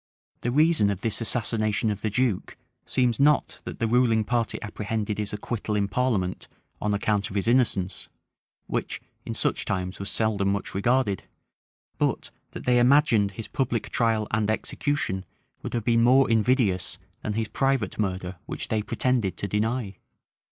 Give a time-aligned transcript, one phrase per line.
[0.41, 5.19] The reason of this assassination of the duke seems, not that the ruling party apprehended
[5.19, 6.47] his acquittal in parliament
[6.81, 8.09] on account of his innocence,
[8.65, 11.25] which, in such times, was seldom much regarded,
[11.99, 15.23] but that they imagined his public trial and execution
[15.61, 19.97] would have been more invidious than his private murder which they pretended to deny.